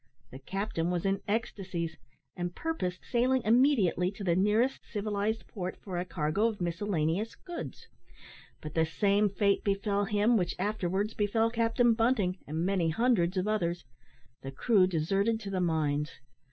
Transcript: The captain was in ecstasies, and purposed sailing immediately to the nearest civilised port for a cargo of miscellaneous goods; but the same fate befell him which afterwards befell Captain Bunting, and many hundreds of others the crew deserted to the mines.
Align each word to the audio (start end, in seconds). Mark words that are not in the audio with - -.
The 0.31 0.39
captain 0.39 0.89
was 0.89 1.05
in 1.05 1.21
ecstasies, 1.27 1.95
and 2.35 2.55
purposed 2.55 3.05
sailing 3.05 3.43
immediately 3.45 4.09
to 4.13 4.23
the 4.23 4.35
nearest 4.35 4.83
civilised 4.83 5.45
port 5.45 5.77
for 5.79 5.99
a 5.99 6.05
cargo 6.05 6.47
of 6.47 6.59
miscellaneous 6.59 7.35
goods; 7.35 7.87
but 8.61 8.73
the 8.73 8.83
same 8.87 9.29
fate 9.29 9.63
befell 9.63 10.05
him 10.05 10.37
which 10.37 10.55
afterwards 10.57 11.13
befell 11.13 11.51
Captain 11.51 11.93
Bunting, 11.93 12.39
and 12.47 12.65
many 12.65 12.89
hundreds 12.89 13.37
of 13.37 13.47
others 13.47 13.85
the 14.41 14.49
crew 14.51 14.87
deserted 14.87 15.39
to 15.41 15.51
the 15.51 15.61
mines. 15.61 16.09